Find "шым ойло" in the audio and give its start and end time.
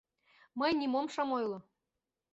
1.13-1.59